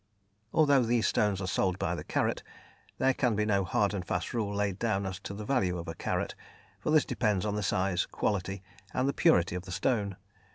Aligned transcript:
Although 0.51 0.81
these 0.81 1.05
stones 1.05 1.41
are 1.41 1.47
sold 1.47 1.77
by 1.77 1.93
the 1.93 2.03
carat, 2.03 2.41
there 2.97 3.13
can 3.13 3.35
be 3.35 3.45
no 3.45 3.63
hard 3.63 3.93
and 3.93 4.03
fast 4.03 4.33
rule 4.33 4.51
laid 4.51 4.79
down 4.79 5.05
as 5.05 5.19
to 5.19 5.33
the 5.35 5.45
value 5.45 5.77
of 5.77 5.87
a 5.87 5.93
carat, 5.93 6.33
for 6.79 6.89
this 6.89 7.05
depends 7.05 7.45
on 7.45 7.53
the 7.55 7.61
size, 7.61 8.07
quality, 8.07 8.63
and 8.95 9.07
the 9.07 9.13
purity 9.13 9.53
of 9.53 9.65
the 9.65 9.71
stone. 9.71 10.17